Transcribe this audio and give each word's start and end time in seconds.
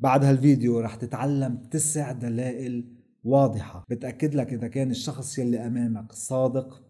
بعد 0.00 0.24
هالفيديو 0.24 0.80
رح 0.80 0.94
تتعلم 0.94 1.56
تسع 1.70 2.12
دلائل 2.12 2.84
واضحة. 3.24 3.84
بتأكد 3.90 4.34
لك 4.34 4.52
إذا 4.52 4.68
كان 4.68 4.90
الشخص 4.90 5.38
يلي 5.38 5.66
أمامك 5.66 6.12
صادق 6.12 6.82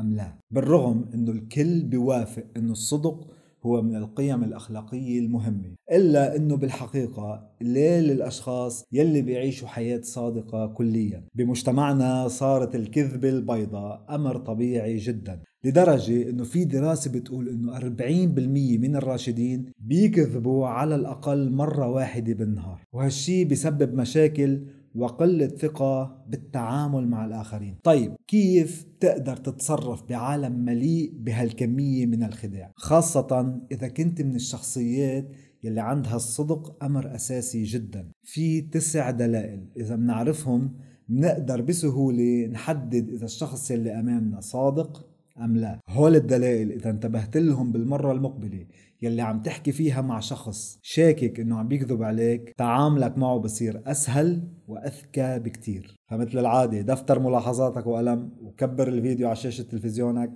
أم 0.00 0.14
لا. 0.14 0.38
بالرغم 0.50 1.04
أنه 1.14 1.30
الكل 1.30 1.82
بيوافق 1.82 2.44
أنه 2.56 2.72
الصدق 2.72 3.30
هو 3.66 3.82
من 3.82 3.96
القيم 3.96 4.44
الأخلاقية 4.44 5.18
المهمة. 5.18 5.74
إلا 5.92 6.36
أنه 6.36 6.56
بالحقيقة 6.56 7.50
ليه 7.60 8.00
للأشخاص 8.00 8.84
يلي 8.92 9.22
بيعيشوا 9.22 9.68
حياة 9.68 10.00
صادقة 10.00 10.66
كليا. 10.66 11.24
بمجتمعنا 11.34 12.28
صارت 12.28 12.74
الكذبة 12.74 13.28
البيضاء 13.28 14.06
أمر 14.10 14.36
طبيعي 14.36 14.96
جدا. 14.96 15.40
لدرجة 15.64 16.30
إنه 16.30 16.44
في 16.44 16.64
دراسة 16.64 17.10
بتقول 17.10 17.48
إنه 17.48 17.78
40% 17.78 18.78
من 18.78 18.96
الراشدين 18.96 19.72
بيكذبوا 19.78 20.66
على 20.66 20.94
الأقل 20.94 21.50
مرة 21.50 21.88
واحدة 21.88 22.32
بالنهار. 22.34 22.82
وهالشي 22.92 23.44
بسبب 23.44 23.94
مشاكل 23.94 24.62
وقلة 24.94 25.46
ثقة 25.46 26.24
بالتعامل 26.28 27.08
مع 27.08 27.24
الآخرين. 27.24 27.76
طيب 27.84 28.14
كيف 28.26 28.86
تقدر 29.00 29.36
تتصرف 29.36 30.02
بعالم 30.08 30.64
مليء 30.64 31.12
بهالكمية 31.18 32.06
من 32.06 32.22
الخداع؟ 32.22 32.72
خاصة 32.76 33.60
إذا 33.72 33.88
كنت 33.88 34.22
من 34.22 34.34
الشخصيات 34.34 35.28
يلي 35.64 35.80
عندها 35.80 36.16
الصدق 36.16 36.84
أمر 36.84 37.14
أساسي 37.14 37.62
جدا. 37.62 38.08
في 38.22 38.60
تسع 38.60 39.10
دلائل. 39.10 39.64
إذا 39.76 39.96
بنعرفهم 39.96 40.72
بنقدر 41.08 41.60
بسهولة 41.60 42.46
نحدد 42.46 43.08
إذا 43.08 43.24
الشخص 43.24 43.70
يلي 43.70 44.00
أمامنا 44.00 44.40
صادق 44.40 45.08
أم 45.44 45.56
لا؟ 45.56 45.80
هول 45.88 46.16
الدلائل 46.16 46.72
إذا 46.72 46.90
انتبهت 46.90 47.36
لهم 47.36 47.72
بالمرة 47.72 48.12
المقبلة 48.12 48.66
يلي 49.02 49.22
عم 49.22 49.42
تحكي 49.42 49.72
فيها 49.72 50.00
مع 50.00 50.20
شخص 50.20 50.78
شاكك 50.82 51.40
إنه 51.40 51.58
عم 51.58 51.68
بيكذب 51.68 52.02
عليك 52.02 52.54
تعاملك 52.56 53.18
معه 53.18 53.38
بصير 53.38 53.82
أسهل 53.86 54.42
وأذكى 54.68 55.38
بكتير. 55.38 55.96
فمثل 56.06 56.38
العادة 56.38 56.80
دفتر 56.80 57.18
ملاحظاتك 57.18 57.86
وقلم 57.86 58.30
وكبر 58.42 58.88
الفيديو 58.88 59.26
على 59.26 59.36
شاشة 59.36 59.62
تلفزيونك 59.62 60.32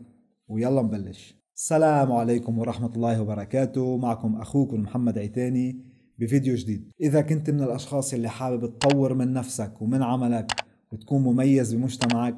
ويلا 0.49 0.83
نبلش. 0.83 1.43
السلام 1.57 2.13
عليكم 2.13 2.59
ورحمة 2.59 2.93
الله 2.97 3.23
وبركاته. 3.23 3.97
معكم 3.97 4.37
أخوكم 4.37 4.81
محمد 4.81 5.19
عيتاني 5.19 5.77
بفيديو 6.19 6.55
جديد. 6.55 6.91
إذا 7.01 7.21
كنت 7.21 7.51
من 7.51 7.63
الأشخاص 7.63 8.15
اللي 8.15 8.29
حابب 8.29 8.79
تطور 8.79 9.15
من 9.15 9.33
نفسك 9.33 9.83
ومن 9.83 10.03
عملك 10.03 10.53
وتكون 10.93 11.23
مميز 11.23 11.75
بمجتمعك 11.75 12.37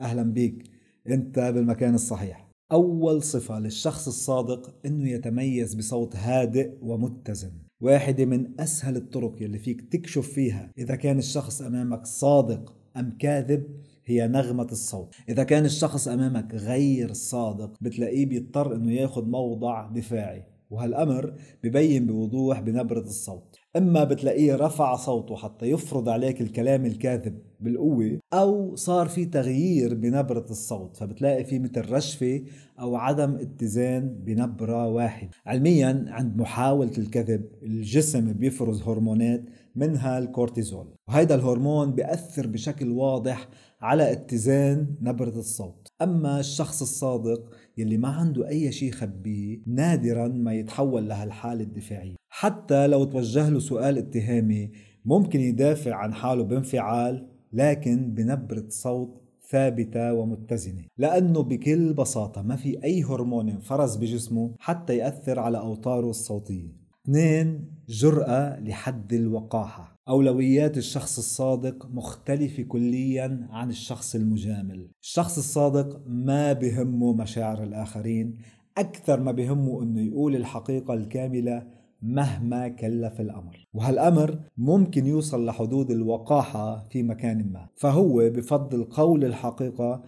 أهلا 0.00 0.22
بيك. 0.22 0.73
أنت 1.10 1.38
بالمكان 1.38 1.94
الصحيح. 1.94 2.50
أول 2.72 3.22
صفة 3.22 3.58
للشخص 3.58 4.06
الصادق 4.06 4.74
إنه 4.86 5.08
يتميز 5.08 5.74
بصوت 5.74 6.16
هادئ 6.16 6.70
ومتزن. 6.82 7.52
واحدة 7.80 8.24
من 8.24 8.60
أسهل 8.60 8.96
الطرق 8.96 9.42
يلي 9.42 9.58
فيك 9.58 9.80
تكشف 9.92 10.28
فيها. 10.28 10.70
إذا 10.78 10.96
كان 10.96 11.18
الشخص 11.18 11.62
أمامك 11.62 12.06
صادق 12.06 12.74
أم 12.96 13.16
كاذب 13.18 13.64
هي 14.04 14.28
نغمة 14.28 14.68
الصوت. 14.72 15.14
إذا 15.28 15.44
كان 15.44 15.64
الشخص 15.64 16.08
أمامك 16.08 16.54
غير 16.54 17.12
صادق 17.12 17.76
بتلاقيه 17.80 18.26
بيضطر 18.26 18.74
إنه 18.74 18.92
ياخد 18.92 19.28
موضع 19.28 19.90
دفاعي. 19.90 20.44
وهالأمر 20.70 21.34
ببين 21.64 22.06
بوضوح 22.06 22.60
بنبرة 22.60 23.00
الصوت. 23.00 23.56
إما 23.76 24.04
بتلاقيه 24.04 24.56
رفع 24.56 24.96
صوته 24.96 25.36
حتى 25.36 25.66
يفرض 25.66 26.08
عليك 26.08 26.40
الكلام 26.40 26.86
الكاذب 26.86 27.38
بالقوة 27.60 28.18
أو 28.32 28.76
صار 28.76 29.08
في 29.08 29.24
تغيير 29.24 29.94
بنبرة 29.94 30.46
الصوت 30.50 30.96
فبتلاقي 30.96 31.44
في 31.44 31.58
مثل 31.58 31.92
رشفة 31.92 32.42
أو 32.80 32.96
عدم 32.96 33.34
اتزان 33.34 34.08
بنبرة 34.24 34.88
واحد 34.88 35.28
علميا 35.46 36.04
عند 36.08 36.36
محاولة 36.36 36.92
الكذب 36.98 37.44
الجسم 37.62 38.32
بيفرز 38.32 38.82
هرمونات 38.82 39.44
منها 39.76 40.18
الكورتيزول 40.18 40.94
وهيدا 41.08 41.34
الهرمون 41.34 41.92
بيأثر 41.92 42.46
بشكل 42.46 42.90
واضح 42.90 43.48
على 43.80 44.12
اتزان 44.12 44.86
نبرة 45.00 45.38
الصوت. 45.38 45.88
أما 46.02 46.40
الشخص 46.40 46.82
الصادق 46.82 47.50
يلي 47.78 47.96
ما 47.96 48.08
عنده 48.08 48.48
أي 48.48 48.72
شيء 48.72 48.92
خبيه 48.92 49.60
نادرا 49.66 50.28
ما 50.28 50.54
يتحول 50.54 51.08
لهالحالة 51.08 51.62
الدفاعية. 51.62 52.16
حتى 52.36 52.86
لو 52.86 53.04
توجه 53.04 53.48
له 53.48 53.58
سؤال 53.58 53.98
اتهامي 53.98 54.70
ممكن 55.04 55.40
يدافع 55.40 55.94
عن 55.94 56.14
حاله 56.14 56.44
بانفعال 56.44 57.26
لكن 57.52 58.14
بنبرة 58.14 58.64
صوت 58.68 59.22
ثابتة 59.50 60.12
ومتزنة. 60.12 60.84
لأنه 60.98 61.42
بكل 61.42 61.92
بساطة 61.92 62.42
ما 62.42 62.56
في 62.56 62.84
أي 62.84 63.02
هرمون 63.02 63.48
انفرز 63.48 63.96
بجسمه 63.96 64.54
حتى 64.58 64.96
يأثر 64.96 65.38
على 65.38 65.58
أوتاره 65.58 66.10
الصوتية. 66.10 66.72
اثنين 67.04 67.70
جرأة 67.88 68.60
لحد 68.60 69.12
الوقاحة. 69.12 69.96
أولويات 70.08 70.76
الشخص 70.76 71.18
الصادق 71.18 71.88
مختلفة 71.90 72.62
كليا 72.62 73.46
عن 73.50 73.70
الشخص 73.70 74.14
المجامل. 74.14 74.90
الشخص 75.02 75.38
الصادق 75.38 76.02
ما 76.06 76.52
بهمه 76.52 77.12
مشاعر 77.12 77.62
الآخرين 77.62 78.36
أكثر 78.78 79.20
ما 79.20 79.32
بهمه 79.32 79.82
أنه 79.82 80.00
يقول 80.00 80.36
الحقيقة 80.36 80.94
الكاملة 80.94 81.83
مهما 82.04 82.68
كلف 82.68 83.20
الأمر. 83.20 83.66
وهالأمر 83.74 84.38
ممكن 84.56 85.06
يوصل 85.06 85.46
لحدود 85.46 85.90
الوقاحة 85.90 86.88
في 86.90 87.02
مكان 87.02 87.52
ما. 87.52 87.68
فهو 87.76 88.30
بفضل 88.30 88.84
قول 88.84 89.24
الحقيقة 89.24 90.02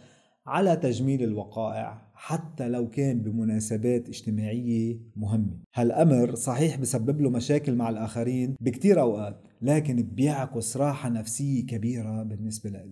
على 0.46 0.76
تجميل 0.76 1.22
الوقائع 1.22 2.06
حتى 2.14 2.68
لو 2.68 2.88
كان 2.88 3.22
بمناسبات 3.22 4.08
اجتماعية 4.08 5.00
مهمة. 5.16 5.56
هالأمر 5.74 6.34
صحيح 6.34 6.76
بسبب 6.76 7.20
له 7.20 7.30
مشاكل 7.30 7.74
مع 7.74 7.88
الآخرين 7.88 8.56
بكتير 8.60 9.00
أوقات 9.00 9.40
لكن 9.62 10.02
بيعكس 10.02 10.76
راحة 10.76 11.08
نفسية 11.08 11.66
كبيرة 11.66 12.22
بالنسبة 12.22 12.70
له. 12.70 12.84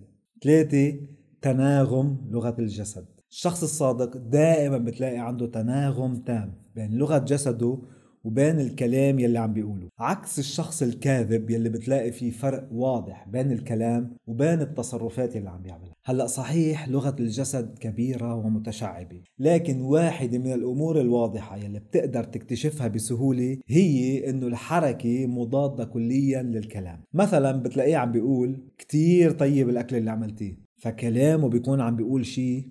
ثلاثة 0.43 0.99
تناغم 1.41 2.17
لغة 2.29 2.55
الجسد. 2.59 3.05
الشخص 3.31 3.63
الصادق 3.63 4.17
دائما 4.17 4.77
بتلاقي 4.77 5.17
عنده 5.17 5.47
تناغم 5.47 6.15
تام 6.15 6.53
بين 6.75 6.91
لغة 6.91 7.17
جسده 7.17 7.77
وبين 8.25 8.59
الكلام 8.59 9.19
يلي 9.19 9.39
عم 9.39 9.53
بيقوله. 9.53 9.89
عكس 9.99 10.39
الشخص 10.39 10.81
الكاذب 10.81 11.49
يلي 11.49 11.69
بتلاقي 11.69 12.11
فيه 12.11 12.31
فرق 12.31 12.67
واضح 12.71 13.27
بين 13.29 13.51
الكلام 13.51 14.17
وبين 14.27 14.61
التصرفات 14.61 15.35
يلي 15.35 15.49
عم 15.49 15.61
بيعملها. 15.61 15.95
هلأ 16.05 16.27
صحيح 16.27 16.89
لغة 16.89 17.15
الجسد 17.19 17.77
كبيرة 17.79 18.35
ومتشعبة 18.35 19.21
لكن 19.39 19.81
واحدة 19.81 20.37
من 20.37 20.53
الأمور 20.53 21.01
الواضحة 21.01 21.57
يلي 21.57 21.79
بتقدر 21.79 22.23
تكتشفها 22.23 22.87
بسهولة 22.87 23.57
هي 23.67 24.29
إنه 24.29 24.47
الحركة 24.47 25.27
مضادة 25.27 25.85
كليا 25.85 26.43
للكلام. 26.43 27.03
مثلا 27.13 27.51
بتلاقيه 27.51 27.97
عم 27.97 28.11
بيقول 28.11 28.57
كتير 28.77 29.31
طيب 29.31 29.69
الأكل 29.69 29.95
اللي 29.95 30.11
عملتيه 30.11 30.57
فكلامه 30.77 31.49
بيكون 31.49 31.81
عم 31.81 31.95
بيقول 31.95 32.25
شيء 32.25 32.67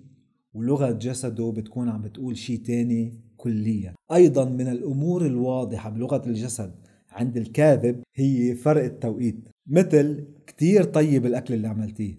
ولغة 0.53 0.91
جسده 0.91 1.51
بتكون 1.51 1.89
عم 1.89 2.01
بتقول 2.01 2.37
شيء 2.37 2.57
تاني. 2.57 3.24
كليا. 3.37 3.93
أيضا 4.13 4.45
من 4.45 4.67
الأمور 4.67 5.25
الواضحة 5.25 5.89
بلغة 5.89 6.21
الجسد 6.27 6.71
عند 7.11 7.37
الكاذب 7.37 8.03
هي 8.15 8.55
فرق 8.55 8.83
التوقيت 8.83 9.35
مثل 9.67 10.27
كتير 10.47 10.83
طيب 10.83 11.25
الأكل 11.25 11.53
اللي 11.53 11.67
عملتيه. 11.67 12.15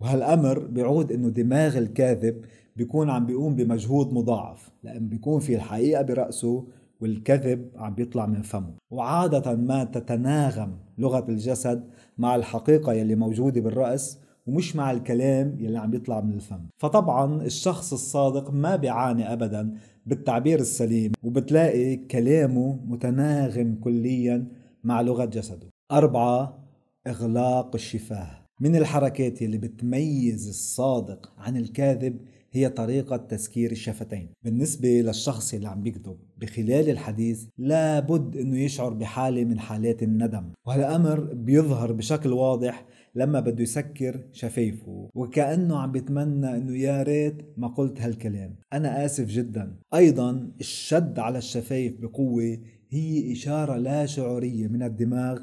وهالأمر 0.00 0.58
بيعود 0.58 1.12
إنه 1.12 1.28
دماغ 1.28 1.78
الكاذب 1.78 2.44
بيكون 2.76 3.10
عم 3.10 3.26
بيقوم 3.26 3.56
بمجهود 3.56 4.12
مضاعف 4.12 4.70
لأن 4.82 5.08
بيكون 5.08 5.40
في 5.40 5.54
الحقيقة 5.56 6.02
برأسه 6.02 6.66
والكذب 7.00 7.70
عم 7.76 7.94
بيطلع 7.94 8.26
من 8.26 8.42
فمه. 8.42 8.74
وعادة 8.90 9.56
ما 9.56 9.84
تتناغم 9.84 10.78
لغة 10.98 11.24
الجسد 11.28 11.90
مع 12.18 12.36
الحقيقة 12.36 12.92
يلي 12.92 13.14
موجودة 13.14 13.60
بالرأس 13.60 14.25
ومش 14.46 14.76
مع 14.76 14.90
الكلام 14.90 15.56
يلي 15.60 15.78
عم 15.78 15.94
يطلع 15.94 16.20
من 16.20 16.32
الفم. 16.32 16.66
فطبعا 16.78 17.42
الشخص 17.42 17.92
الصادق 17.92 18.50
ما 18.50 18.76
بيعاني 18.76 19.32
ابدا 19.32 19.74
بالتعبير 20.06 20.60
السليم 20.60 21.12
وبتلاقي 21.22 21.96
كلامه 21.96 22.80
متناغم 22.86 23.74
كليا 23.74 24.46
مع 24.84 25.00
لغة 25.00 25.24
جسده. 25.24 25.68
أربعة 25.92 26.58
إغلاق 27.06 27.74
الشفاه. 27.74 28.46
من 28.60 28.76
الحركات 28.76 29.42
اللي 29.42 29.58
بتميز 29.58 30.48
الصادق 30.48 31.32
عن 31.38 31.56
الكاذب 31.56 32.16
هي 32.52 32.68
طريقة 32.68 33.16
تسكير 33.16 33.72
الشفتين. 33.72 34.28
بالنسبة 34.42 34.88
للشخص 34.88 35.54
اللي 35.54 35.68
عم 35.68 35.82
بيكذب 35.82 36.16
بخلال 36.38 36.90
الحديث 36.90 37.44
لابد 37.58 38.36
إنه 38.36 38.58
يشعر 38.58 38.94
بحالة 38.94 39.44
من 39.44 39.58
حالات 39.58 40.02
الندم. 40.02 40.44
وهالأمر 40.66 41.20
بيظهر 41.20 41.92
بشكل 41.92 42.32
واضح 42.32 42.84
لما 43.16 43.40
بده 43.40 43.62
يسكر 43.62 44.20
شفايفه 44.32 45.08
وكأنه 45.14 45.78
عم 45.78 45.92
بيتمنى 45.92 46.56
إنه 46.56 46.76
يا 46.76 47.02
ريت 47.02 47.42
ما 47.56 47.68
قلت 47.68 48.00
هالكلام. 48.00 48.56
أنا 48.72 49.04
آسف 49.04 49.24
جدا. 49.24 49.76
أيضا 49.94 50.50
الشد 50.60 51.18
على 51.18 51.38
الشفايف 51.38 52.00
بقوة 52.00 52.58
هي 52.90 53.32
إشارة 53.32 53.76
لا 53.76 54.06
شعورية 54.06 54.68
من 54.68 54.82
الدماغ 54.82 55.38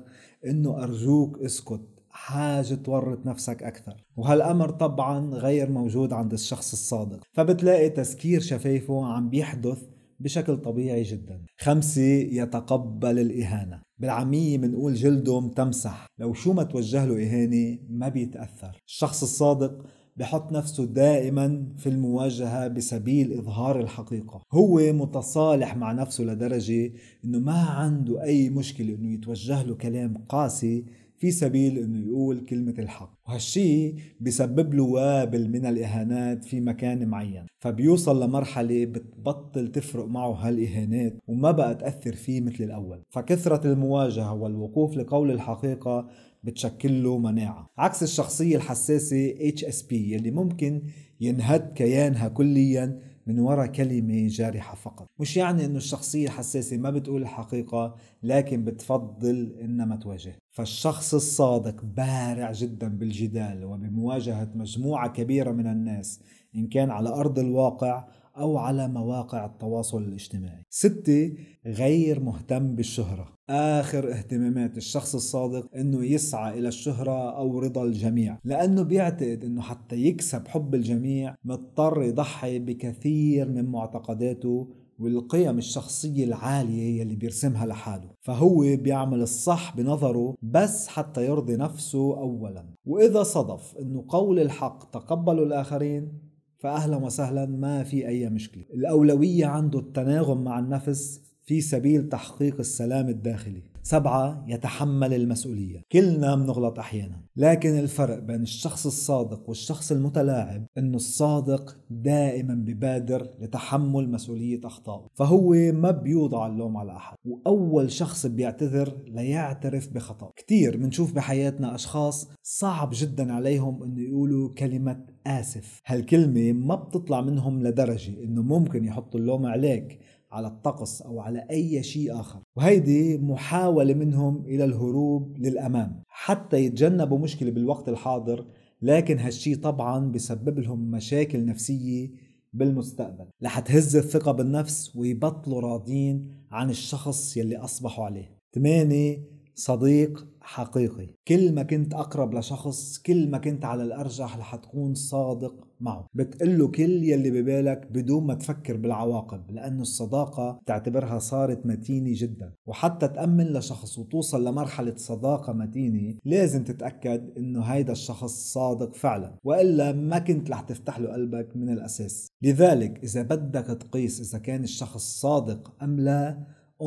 إنه 0.46 0.84
أرجوك 0.84 1.40
اسكت 1.40 1.81
حاج 2.10 2.74
تورط 2.74 3.25
نفسك 3.25 3.64
أكثر. 3.64 4.04
وهالأمر 4.18 4.70
طبعا 4.70 5.30
غير 5.36 5.70
موجود 5.70 6.14
عند 6.14 6.34
الشخص 6.34 6.72
الصادق. 6.72 7.24
فبتلاقي 7.34 7.90
تسكير 7.90 8.40
شفايفه 8.40 9.06
عم 9.06 9.30
بيحدث 9.30 9.84
بشكل 10.24 10.58
طبيعي 10.58 11.04
جدا. 11.04 11.42
خمسة 11.60 12.02
يتقبل 12.02 13.20
الإهانة. 13.20 13.81
بالعامية 14.00 14.58
منقول 14.58 14.94
جلده 14.94 15.40
متمسح 15.40 16.08
لو 16.20 16.34
شو 16.34 16.54
ما 16.54 16.64
توجه 16.64 17.06
له 17.06 17.24
إهانة 17.24 17.80
ما 17.90 18.10
بيتأثر. 18.10 18.81
الشخص 18.88 19.24
الصادق 19.24 19.86
بحط 20.18 20.52
نفسه 20.52 20.86
دائما 20.86 21.68
في 21.78 21.90
المواجهة 21.90 22.68
بسبيل 22.68 23.34
إظهار 23.34 23.81
الحقيقة. 23.81 24.42
هو 24.52 24.94
متصالح 24.94 25.78
مع 25.78 25.92
نفسه 25.92 26.24
لدرجة 26.24 26.92
أنه 27.25 27.40
ما 27.40 27.60
عنده 27.62 28.24
أي 28.24 28.50
مشكلة 28.50 28.96
أنه 28.96 29.14
يتوجه 29.14 29.64
له 29.64 29.75
كلام 29.75 30.14
قاسي 30.30 30.86
في 31.18 31.31
سبيل 31.31 31.77
إنه 31.77 32.07
يقول 32.07 32.39
كلمة 32.45 32.74
الحق. 32.80 33.13
وهالشي 33.27 33.94
بسبب 34.21 34.74
له 34.74 34.83
وابل 34.83 35.50
من 35.50 35.65
الإهانات 35.65 36.44
في 36.45 36.62
مكان 36.62 37.07
معين. 37.07 37.45
فبيوصل 37.60 38.24
لمرحلة 38.24 38.86
بتبطل 38.86 39.68
تفرق 39.71 40.06
معه 40.06 40.31
هالإهانات 40.31 41.18
وما 41.27 41.51
بقى 41.51 41.75
تأثر 41.75 42.13
فيه 42.15 42.42
مثل 42.42 42.63
الأول. 42.63 43.01
فكثرة 43.10 43.71
المواجهة 43.71 44.33
والوقوف 44.33 44.98
لقول 44.98 45.31
الحقيقة 45.31 46.07
بتشكل 46.44 47.04
له 47.04 47.18
مناعة. 47.18 47.68
عكس 47.77 48.04
الشخصية 48.04 48.56
الحساسة 48.56 49.33
HSP 49.33 49.92
يلي 49.94 50.31
ممكن 50.31 50.81
ينهد 51.21 51.74
كيانها 51.74 52.27
كليا 52.27 53.00
من 53.27 53.39
وراء 53.39 53.68
كلمة 53.68 54.27
جارحة 54.27 54.75
فقط. 54.75 55.07
مش 55.19 55.38
يعني 55.38 55.65
إنه 55.65 55.77
الشخصية 55.77 56.25
الحساسة 56.25 56.77
ما 56.77 56.89
بتقول 56.89 57.21
الحقيقة 57.21 57.95
لكن 58.24 58.63
بتفضل 58.63 59.56
إنها 59.62 59.86
ما 59.86 59.95
تواجه. 59.95 60.36
فالشخص 60.54 61.14
الصادق 61.14 61.84
بارع 61.84 62.52
جدا 62.52 62.88
بالجدال 62.88 63.66
وبمواجهة 63.66 64.50
مجموعة 64.56 65.14
كبيرة 65.14 65.52
من 65.52 65.68
الناس 65.68 66.20
إن 66.56 66.68
كان 66.68 66.92
على 66.92 67.10
أرض 67.10 67.40
الواقع 67.40 68.08
أو 68.38 68.58
على 68.58 68.88
مواقع 68.88 69.46
التواصل 69.46 70.04
الاجتماعي. 70.04 70.64
ستة 70.70 71.34
غير 71.66 72.20
مهتم 72.20 72.76
بالشهرة. 72.76 73.34
آخر 73.50 74.12
اهتمامات 74.12 74.78
الشخص 74.78 75.16
الصادق 75.16 75.76
أنه 75.76 76.06
يسعى 76.06 76.60
إلى 76.60 76.68
الشهرة 76.68 77.38
أو 77.38 77.60
رضا 77.60 77.84
الجميع 77.84 78.40
لأنه 78.44 78.82
بيعتقد 78.82 79.44
أنه 79.44 79.62
حتى 79.62 79.96
يكسب 79.96 80.48
حب 80.48 80.76
الجميع 80.76 81.36
مضطر 81.44 82.04
يضحي 82.04 82.60
بكثير 82.60 83.50
من 83.50 83.66
معتقداته 83.66 84.68
والقيم 85.00 85.57
الشخصية 85.57 86.25
العالية 86.25 87.01
يلي 87.01 87.16
بيرسمها 87.16 87.66
لحاله. 87.66 88.10
فهو 88.22 88.60
بيعمل 88.60 89.22
الصح 89.22 89.75
بنظره 89.78 90.36
بس 90.42 90.88
حتى 90.88 91.25
يرضي 91.25 91.56
نفسه 91.56 92.18
أولا. 92.18 92.66
وإذا 92.86 93.24
صدف 93.24 93.78
أنه 93.78 94.06
قول 94.10 94.40
الحق 94.40 94.92
تقبله 94.92 95.44
الآخرين 95.44 96.34
فأهلا 96.57 96.98
وسهلا 96.98 97.45
ما 97.45 97.84
في 97.84 98.07
أي 98.07 98.30
مشكلة. 98.30 98.63
الأولوية 98.74 99.45
عنده 99.45 99.80
التناغم 99.80 100.44
مع 100.44 100.60
النفس 100.60 101.33
في 101.45 101.62
سبيل 101.62 102.10
تحقيق 102.10 102.60
السلام 102.60 103.10
الداخلي. 103.10 103.63
سبعة 103.86 104.45
يتحمل 104.48 105.13
المسؤولية. 105.13 105.81
كلنا 105.92 106.36
بنغلط 106.36 106.80
أحيانا. 106.80 107.22
لكن 107.36 107.80
الفرق 107.80 108.19
بين 108.19 108.42
الشخص 108.42 108.86
الصادق 108.86 109.50
والشخص 109.50 109.92
المتلاعب 109.92 110.66
أنه 110.78 110.95
الصادق 110.95 111.78
دائما 111.90 112.54
ببادر 112.54 113.30
لتحمل 113.40 114.10
مسؤولية 114.12 114.60
أخطائه 114.63 115.07
فهو 115.13 115.50
ما 115.74 115.92
بيوضع 115.92 116.48
اللوم 116.48 116.78
على 116.78 116.95
أحد. 116.95 117.18
وأول 117.25 117.92
شخص 117.92 118.25
بيعتذر 118.25 118.98
ليعترف 119.07 119.89
بخطأ. 119.89 120.31
كتير 120.36 120.78
بنشوف 120.78 121.13
بحياتنا 121.13 121.75
أشخاص 121.75 122.30
صعب 122.44 122.89
جدا 122.94 123.34
عليهم 123.34 123.84
أنه 123.84 124.01
يقولوا 124.01 124.54
كلمة 124.54 125.06
آسف. 125.28 125.81
هالكلمة 125.86 126.51
ما 126.51 126.75
بتطلع 126.75 127.22
منهم 127.22 127.63
لدرجة 127.63 128.24
أنه 128.24 128.42
ممكن 128.42 128.86
يحطوا 128.86 129.19
اللوم 129.19 129.46
عليك. 129.46 130.00
على 130.34 130.48
الطقس 130.48 131.02
أو 131.02 131.20
على 131.20 131.48
أي 131.52 131.84
شيء 131.84 132.20
آخر. 132.20 132.40
وهيدي 132.56 133.18
محاولة 133.18 133.94
منهم 133.94 134.46
إلى 134.46 134.64
الهروب 134.64 135.38
للأمام. 135.38 136.04
حتى 136.08 136.58
يتجنبوا 136.58 137.20
مشكلة 137.20 137.52
بالوقت 137.52 137.90
الحاضر 137.90 138.46
لكن 138.82 139.20
هالشي 139.20 139.56
طبعا 139.56 140.12
بسبب 140.12 140.60
لهم 140.60 140.92
مشاكل 140.92 141.46
نفسية 141.46 142.12
بالمستقبل. 142.54 143.26
رح 143.44 143.60
تهز 143.60 143.96
الثقة 143.96 144.32
بالنفس 144.32 144.96
ويبطلوا 144.96 145.62
راضين 145.62 146.28
عن 146.52 146.70
الشخص 146.70 147.38
يلي 147.38 147.58
أصبحوا 147.58 148.06
عليه. 148.06 148.38
8 148.56 149.18
صديق 149.56 150.28
حقيقي. 150.42 151.08
كل 151.28 151.56
ما 151.56 151.64
كنت 151.64 151.94
أقرب 151.94 152.34
لشخص 152.34 152.98
كل 152.98 153.30
ما 153.30 153.38
كنت 153.38 153.66
على 153.66 153.84
الأرجح 153.84 154.38
رح 154.38 154.56
تكون 154.56 154.94
صادق 154.94 155.68
معه. 155.80 156.08
بتقله 156.14 156.68
كل 156.68 157.04
يلي 157.04 157.32
ببالك 157.32 157.88
بدون 157.92 158.24
ما 158.24 158.34
تفكر 158.34 158.78
بالعواقب 158.78 159.52
لأنه 159.52 159.82
الصداقة 159.82 160.60
تعتبرها 160.66 161.20
صارت 161.20 161.66
متينة 161.66 162.12
جدا. 162.14 162.54
وحتى 162.66 163.08
تأمن 163.08 163.54
لشخص 163.54 164.00
وتوصل 164.00 164.48
لمرحلة 164.48 164.96
صداقة 164.96 165.54
متينة 165.54 166.16
لازم 166.26 166.64
تتأكد 166.64 167.38
إنه 167.38 167.62
هيدا 167.62 167.92
الشخص 167.92 168.54
صادق 168.54 168.96
فعلا. 168.96 169.36
وإلا 169.44 169.92
ما 169.92 170.20
كنت 170.20 170.50
رح 170.50 170.62
تفتح 170.62 171.00
له 171.00 171.14
قلبك 171.14 171.56
من 171.56 171.70
الأساس. 171.70 172.28
لذلك 172.42 173.04
إذا 173.04 173.22
بدك 173.22 173.66
تقيس 173.66 174.22
إذا 174.22 174.40
كان 174.40 174.64
الشخص 174.64 175.22
صادق 175.22 175.84
أم 175.84 176.00
لا 176.00 176.38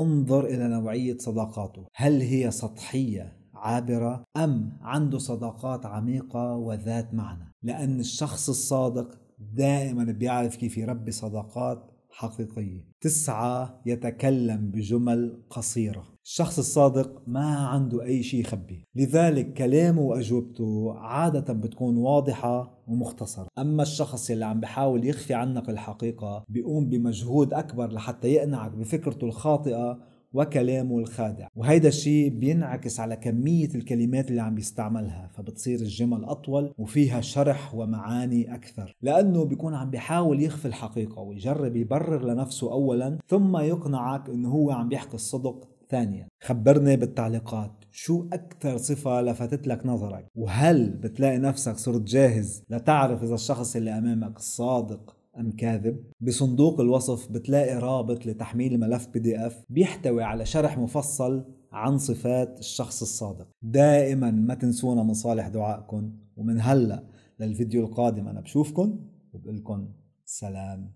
انظر 0.02 0.44
إلى 0.44 0.68
نوعية 0.68 1.18
صداقاته. 1.18 1.86
هل 1.94 2.20
هي 2.20 2.50
سطحية 2.50 3.36
عابرة 3.54 4.24
أم 4.36 4.78
عنده 4.80 5.18
صداقات 5.18 5.86
عميقة 5.86 6.56
وذات 6.56 7.14
معنى؟ 7.14 7.52
لأن 7.62 8.00
الشخص 8.00 8.48
الصادق 8.48 9.18
دائما 9.38 10.04
بيعرف 10.04 10.56
كيف 10.56 10.78
يربي 10.78 11.10
صداقات 11.10 11.95
حقيقية. 12.18 12.84
تسعة 13.00 13.80
يتكلم 13.86 14.70
بجمل 14.70 15.42
قصيرة. 15.50 16.04
الشخص 16.24 16.58
الصادق 16.58 17.22
ما 17.26 17.56
عنده 17.56 18.02
أي 18.02 18.22
شيء 18.22 18.40
يخبي. 18.40 18.84
لذلك 18.94 19.52
كلامه 19.52 20.00
وأجوبته 20.00 20.94
عادة 20.96 21.52
بتكون 21.52 21.96
واضحة 21.96 22.82
ومختصرة. 22.86 23.48
أما 23.58 23.82
الشخص 23.82 24.30
اللي 24.30 24.44
عم 24.44 24.60
بحاول 24.60 25.06
يخفي 25.06 25.34
عنك 25.34 25.68
الحقيقة 25.68 26.44
بيقوم 26.48 26.88
بمجهود 26.88 27.54
أكبر 27.54 27.92
لحتى 27.92 28.28
يقنعك 28.28 28.70
بفكرته 28.70 29.24
الخاطئة 29.24 29.98
وكلامه 30.32 30.98
الخادع. 30.98 31.48
وهيدا 31.56 31.88
الشيء 31.88 32.28
بينعكس 32.28 33.00
على 33.00 33.16
كمية 33.16 33.68
الكلمات 33.74 34.30
اللي 34.30 34.42
عم 34.42 34.54
بيستعملها 34.54 35.30
فبتصير 35.34 35.80
الجمل 35.80 36.24
أطول 36.24 36.72
وفيها 36.78 37.20
شرح 37.20 37.74
ومعاني 37.74 38.54
أكثر. 38.54 38.96
لأنه 39.02 39.44
بيكون 39.44 39.74
عم 39.74 39.90
بيحاول 39.90 40.42
يخفي 40.42 40.68
الحقيقة 40.68 41.22
ويجرب 41.22 41.76
يبرر 41.76 42.24
لنفسه 42.26 42.72
أولا 42.72 43.18
ثم 43.28 43.56
يقنعك 43.56 44.28
أنه 44.28 44.48
هو 44.48 44.70
عم 44.70 44.88
بيحكي 44.88 45.14
الصدق 45.14 45.68
ثانيا. 45.90 46.28
خبرني 46.42 46.96
بالتعليقات 46.96 47.84
شو 47.90 48.26
أكثر 48.32 48.76
صفة 48.76 49.20
لفتت 49.20 49.66
لك 49.66 49.86
نظرك؟ 49.86 50.26
وهل 50.34 50.90
بتلاقي 50.90 51.38
نفسك 51.38 51.76
صرت 51.76 52.02
جاهز 52.02 52.62
لتعرف 52.70 53.22
إذا 53.22 53.34
الشخص 53.34 53.76
اللي 53.76 53.98
أمامك 53.98 54.38
صادق 54.38 55.15
أم 55.40 55.52
كاذب. 55.52 56.04
بصندوق 56.20 56.80
الوصف 56.80 57.32
بتلاقي 57.32 57.78
رابط 57.78 58.26
لتحميل 58.26 58.80
ملف 58.80 59.08
بي 59.08 59.18
دي 59.18 59.46
اف 59.46 59.64
بيحتوي 59.68 60.22
على 60.22 60.46
شرح 60.46 60.78
مفصل 60.78 61.44
عن 61.72 61.98
صفات 61.98 62.58
الشخص 62.58 63.02
الصادق. 63.02 63.48
دائما 63.62 64.30
ما 64.30 64.54
تنسونا 64.54 65.02
من 65.02 65.14
صالح 65.14 65.48
دعائكم 65.48 66.12
ومن 66.36 66.60
هلأ 66.60 67.04
للفيديو 67.40 67.84
القادم 67.84 68.28
أنا 68.28 68.40
بشوفكم 68.40 69.00
وبقول 69.32 69.56
لكم 69.56 69.88
سلام. 70.24 70.95